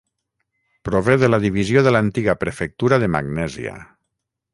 Prové 0.87 1.17
de 1.23 1.29
la 1.29 1.39
divisió 1.43 1.83
de 1.87 1.93
l'antiga 1.95 2.35
prefectura 2.45 2.99
de 3.05 3.11
Magnèsia. 3.17 3.75